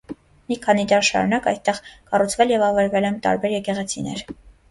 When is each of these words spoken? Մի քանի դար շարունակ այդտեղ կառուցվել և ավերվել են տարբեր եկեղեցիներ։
Մի 0.51 0.55
քանի 0.61 0.85
դար 0.91 1.03
շարունակ 1.09 1.49
այդտեղ 1.51 1.81
կառուցվել 2.13 2.55
և 2.55 2.65
ավերվել 2.71 3.07
են 3.13 3.21
տարբեր 3.27 3.55
եկեղեցիներ։ 3.59 4.27